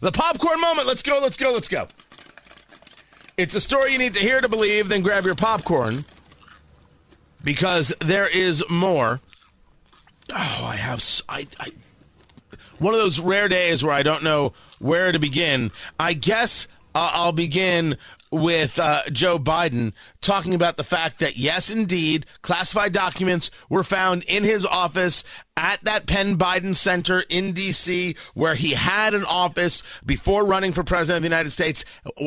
The 0.00 0.12
popcorn 0.12 0.60
moment. 0.60 0.86
Let's 0.86 1.02
go, 1.02 1.18
let's 1.20 1.36
go, 1.36 1.52
let's 1.52 1.68
go. 1.68 1.86
It's 3.36 3.54
a 3.54 3.60
story 3.60 3.92
you 3.92 3.98
need 3.98 4.14
to 4.14 4.20
hear 4.20 4.40
to 4.40 4.48
believe, 4.48 4.88
then 4.88 5.02
grab 5.02 5.24
your 5.24 5.34
popcorn 5.34 6.04
because 7.42 7.94
there 8.00 8.26
is 8.26 8.62
more. 8.68 9.20
Oh, 10.32 10.64
I 10.66 10.76
have. 10.76 11.02
I, 11.28 11.46
I 11.58 11.70
one 12.78 12.94
of 12.94 13.00
those 13.00 13.20
rare 13.20 13.48
days 13.48 13.84
where 13.84 13.94
I 13.94 14.02
don't 14.02 14.22
know 14.22 14.52
where 14.78 15.12
to 15.12 15.18
begin. 15.18 15.70
I 15.98 16.14
guess 16.14 16.66
uh, 16.94 17.10
I'll 17.12 17.32
begin 17.32 17.96
with 18.32 18.78
uh, 18.78 19.02
Joe 19.10 19.38
Biden 19.38 19.92
talking 20.20 20.54
about 20.54 20.76
the 20.76 20.84
fact 20.84 21.18
that, 21.18 21.36
yes, 21.36 21.70
indeed, 21.70 22.26
classified 22.42 22.92
documents 22.92 23.50
were 23.68 23.82
found 23.82 24.22
in 24.24 24.44
his 24.44 24.64
office 24.64 25.24
at 25.56 25.82
that 25.84 26.06
Penn 26.06 26.36
Biden 26.38 26.74
Center 26.74 27.24
in 27.28 27.52
D.C., 27.52 28.14
where 28.34 28.54
he 28.54 28.70
had 28.70 29.14
an 29.14 29.24
office 29.24 29.82
before 30.04 30.44
running 30.44 30.72
for 30.72 30.84
president 30.84 31.18
of 31.18 31.22
the 31.22 31.28
United 31.28 31.50
States 31.50 31.84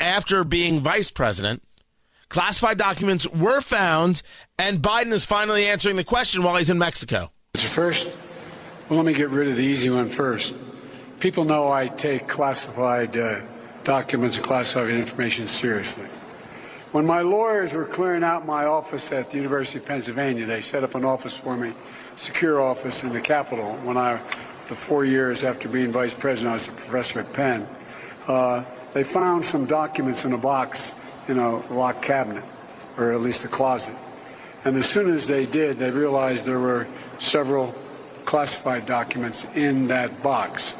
after 0.00 0.44
being 0.44 0.80
vice 0.80 1.10
president. 1.10 1.62
Classified 2.28 2.78
documents 2.78 3.28
were 3.28 3.60
found, 3.60 4.22
and 4.58 4.82
Biden 4.82 5.12
is 5.12 5.24
finally 5.24 5.66
answering 5.66 5.96
the 5.96 6.04
question 6.04 6.42
while 6.42 6.56
he's 6.56 6.70
in 6.70 6.78
Mexico. 6.78 7.30
First, 7.54 8.08
well, 8.88 8.96
let 8.96 9.06
me 9.06 9.12
get 9.12 9.30
rid 9.30 9.48
of 9.48 9.56
the 9.56 9.62
easy 9.62 9.90
one 9.90 10.08
first. 10.08 10.54
People 11.20 11.44
know 11.44 11.70
I 11.70 11.86
take 11.86 12.26
classified 12.26 13.16
uh, 13.16 13.40
documents 13.84 14.36
and 14.36 14.44
classified 14.44 14.90
information 14.90 15.46
seriously. 15.46 16.06
When 16.92 17.06
my 17.06 17.22
lawyers 17.22 17.74
were 17.74 17.84
clearing 17.84 18.24
out 18.24 18.46
my 18.46 18.64
office 18.64 19.12
at 19.12 19.30
the 19.30 19.36
University 19.36 19.78
of 19.78 19.84
Pennsylvania, 19.84 20.46
they 20.46 20.60
set 20.60 20.84
up 20.84 20.94
an 20.94 21.04
office 21.04 21.36
for 21.36 21.56
me, 21.56 21.72
secure 22.16 22.60
office 22.60 23.02
in 23.02 23.12
the 23.12 23.20
Capitol. 23.20 23.76
When 23.82 23.96
I, 23.96 24.20
the 24.68 24.74
four 24.74 25.04
years 25.04 25.44
after 25.44 25.68
being 25.68 25.92
vice 25.92 26.14
president, 26.14 26.52
I 26.52 26.54
was 26.54 26.68
a 26.68 26.72
professor 26.72 27.20
at 27.20 27.32
Penn. 27.32 27.68
Uh, 28.26 28.64
they 28.92 29.04
found 29.04 29.44
some 29.44 29.66
documents 29.66 30.24
in 30.24 30.32
a 30.32 30.38
box 30.38 30.94
in 31.28 31.38
a 31.38 31.56
locked 31.72 32.02
cabinet, 32.02 32.44
or 32.96 33.12
at 33.12 33.20
least 33.20 33.44
a 33.44 33.48
closet. 33.48 33.96
And 34.64 34.76
as 34.76 34.88
soon 34.88 35.12
as 35.12 35.26
they 35.26 35.46
did, 35.46 35.78
they 35.78 35.90
realized 35.90 36.44
there 36.44 36.60
were 36.60 36.86
several 37.18 37.74
classified 38.24 38.86
documents 38.86 39.46
in 39.54 39.88
that 39.88 40.22
box. 40.22 40.74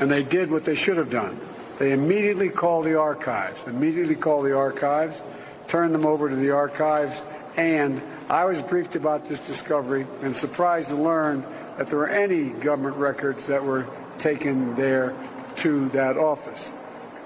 And 0.00 0.10
they 0.10 0.22
did 0.22 0.50
what 0.50 0.64
they 0.64 0.74
should 0.74 0.96
have 0.96 1.08
done. 1.08 1.40
They 1.82 1.90
immediately 1.90 2.48
called 2.48 2.84
the 2.84 2.96
archives, 2.96 3.64
immediately 3.66 4.14
called 4.14 4.44
the 4.44 4.56
archives, 4.56 5.20
turned 5.66 5.92
them 5.92 6.06
over 6.06 6.28
to 6.28 6.36
the 6.36 6.52
archives, 6.52 7.24
and 7.56 8.00
I 8.28 8.44
was 8.44 8.62
briefed 8.62 8.94
about 8.94 9.24
this 9.24 9.44
discovery 9.48 10.06
and 10.22 10.36
surprised 10.36 10.90
to 10.90 10.94
learn 10.94 11.44
that 11.78 11.88
there 11.88 11.98
were 11.98 12.08
any 12.08 12.50
government 12.50 12.94
records 12.98 13.48
that 13.48 13.64
were 13.64 13.88
taken 14.18 14.74
there 14.74 15.12
to 15.56 15.88
that 15.88 16.16
office. 16.16 16.72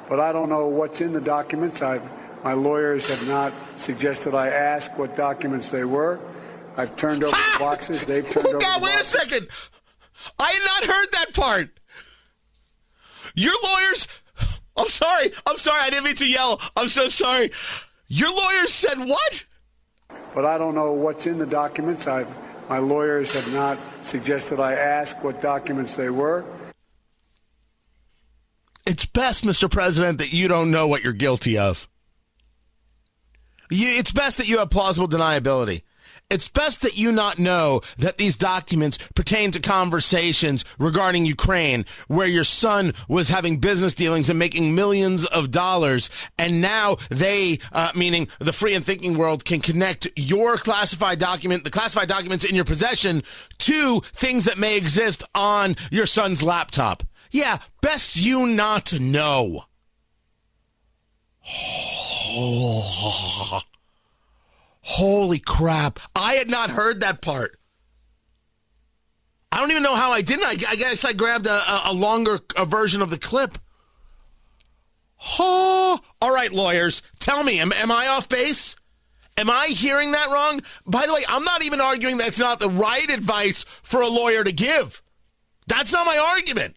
But 0.09 0.21
I 0.21 0.33
don't 0.33 0.48
know 0.48 0.69
what's 0.69 1.03
in 1.03 1.13
the 1.13 1.20
documents. 1.20 1.83
I've, 1.83 2.11
my 2.43 2.55
lawyers 2.55 3.09
have 3.09 3.27
not 3.29 3.53
suggested 3.77 4.35
I 4.35 4.48
ask 4.48 4.97
what 4.97 5.15
documents 5.17 5.69
they 5.69 5.85
were. 5.85 6.19
I've 6.79 6.97
turned 6.97 7.25
over 7.25 7.36
the 7.36 7.57
boxes. 7.59 8.07
They've 8.07 8.25
turned 8.27 8.47
oh, 8.47 8.51
over. 8.53 8.61
God, 8.61 8.80
the 8.80 8.86
wait 8.86 8.95
boxes. 8.95 9.14
a 9.17 9.19
second. 9.19 9.48
I 10.39 10.51
had 10.51 10.63
not 10.64 10.95
heard 10.97 11.13
that 11.13 11.35
part. 11.35 11.79
Your 13.35 13.53
lawyers. 13.63 14.09
I'm 14.77 14.89
sorry. 14.89 15.31
I'm 15.47 15.57
sorry. 15.57 15.83
I 15.83 15.91
didn't 15.91 16.05
mean 16.05 16.17
to 16.17 16.29
yell. 16.29 16.61
I'm 16.77 16.89
so 16.89 17.09
sorry. 17.09 17.51
Your 18.09 18.31
lawyers 18.31 18.73
said 18.73 18.98
what? 18.98 19.45
But 20.35 20.45
I 20.45 20.59
don't 20.59 20.75
know 20.75 20.92
what's 20.92 21.27
in 21.27 21.39
the 21.39 21.47
documents. 21.47 22.07
I've 22.07 22.33
my 22.69 22.79
lawyers 22.79 23.33
have 23.33 23.53
not 23.53 23.79
suggested 24.03 24.59
I 24.59 24.75
ask 24.75 25.23
what 25.23 25.41
documents 25.41 25.95
they 25.95 26.11
were. 26.11 26.45
It's 28.85 29.07
best, 29.07 29.45
Mr. 29.45 29.70
President, 29.70 30.19
that 30.19 30.33
you 30.33 30.48
don't 30.48 30.70
know 30.70 30.89
what 30.89 31.05
you're 31.05 31.13
guilty 31.13 31.59
of. 31.59 31.89
You, 33.70 33.89
it's 33.89 34.13
best 34.13 34.39
that 34.39 34.48
you 34.48 34.59
have 34.59 34.70
plausible 34.70 35.09
deniability. 35.09 35.83
It's 36.29 36.48
best 36.48 36.83
that 36.83 36.98
you 36.98 37.13
not 37.13 37.39
know 37.39 37.83
that 37.98 38.17
these 38.17 38.35
documents 38.35 38.98
pertain 39.14 39.53
to 39.53 39.61
conversations 39.61 40.64
regarding 40.77 41.25
Ukraine, 41.25 41.85
where 42.09 42.27
your 42.27 42.42
son 42.42 42.95
was 43.09 43.29
having 43.29 43.61
business 43.61 43.95
dealings 43.95 44.29
and 44.29 44.36
making 44.36 44.75
millions 44.75 45.25
of 45.25 45.53
dollars. 45.53 46.11
And 46.36 46.61
now 46.61 46.97
they, 47.11 47.61
uh, 47.70 47.92
meaning 47.95 48.27
the 48.41 48.53
free 48.53 48.75
and 48.75 48.85
thinking 48.85 49.17
world, 49.17 49.45
can 49.45 49.61
connect 49.61 50.09
your 50.17 50.57
classified 50.57 51.20
document, 51.20 51.63
the 51.63 51.70
classified 51.70 52.09
documents 52.09 52.45
in 52.45 52.57
your 52.57 52.65
possession, 52.65 53.23
to 53.59 54.01
things 54.01 54.47
that 54.47 54.59
may 54.59 54.77
exist 54.77 55.23
on 55.33 55.77
your 55.92 56.07
son's 56.07 56.42
laptop. 56.42 57.05
Yeah, 57.31 57.59
best 57.83 58.17
you 58.17 58.48
not 58.48 58.98
know. 58.98 59.67
Holy 64.89 65.41
crap. 65.41 65.98
I 66.27 66.35
had 66.35 66.51
not 66.51 66.70
heard 66.70 67.03
that 67.03 67.23
part. 67.23 67.57
I 69.53 69.61
don't 69.61 69.70
even 69.70 69.85
know 69.85 69.95
how 69.95 70.11
I 70.11 70.23
didn't. 70.23 70.45
I, 70.45 70.57
I 70.70 70.75
guess 70.75 71.05
I 71.05 71.13
grabbed 71.13 71.47
a, 71.47 71.61
a, 71.87 71.92
longer 71.92 72.41
a 72.57 72.64
version 72.64 73.01
of 73.01 73.11
the 73.11 73.19
clip. 73.19 73.57
Oh, 75.39 76.01
all 76.20 76.35
right, 76.35 76.51
lawyers, 76.51 77.03
tell 77.20 77.45
me, 77.45 77.61
am, 77.61 77.73
am 77.73 77.92
I 77.92 78.09
off 78.09 78.29
base? 78.29 78.75
Am 79.36 79.48
I 79.48 79.67
hearing 79.67 80.13
that 80.13 80.33
wrong? 80.33 80.63
By 80.85 81.07
the 81.07 81.15
way, 81.15 81.23
I'm 81.29 81.45
not 81.45 81.63
even 81.63 81.81
arguing 81.81 82.17
that's 82.17 82.41
not 82.41 82.59
the 82.59 82.70
right 82.70 83.09
advice 83.09 83.65
for 83.85 84.01
a 84.01 84.09
lawyer 84.09 84.42
to 84.42 84.53
give. 84.53 85.01
That's 85.69 85.92
not 85.92 86.07
my 86.07 86.19
argument. 86.19 86.75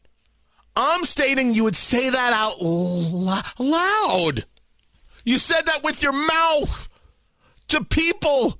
I'm 0.76 1.04
stating 1.06 1.56
you 1.56 1.64
would 1.64 1.76
say 1.76 2.12
that 2.12 2.34
out 2.34 2.62
l- 2.62 3.42
loud. 3.58 4.46
You 5.26 5.40
said 5.40 5.66
that 5.66 5.84
with 5.84 6.04
your 6.04 6.14
mouth 6.14 6.88
to 7.70 7.84
people 7.84 8.60